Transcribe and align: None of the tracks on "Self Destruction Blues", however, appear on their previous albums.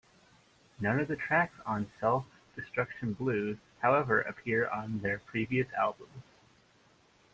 None 0.79 0.99
of 0.99 1.07
the 1.09 1.15
tracks 1.15 1.53
on 1.63 1.91
"Self 1.99 2.25
Destruction 2.55 3.13
Blues", 3.13 3.59
however, 3.83 4.21
appear 4.21 4.67
on 4.67 4.97
their 5.01 5.19
previous 5.19 5.71
albums. 5.73 6.23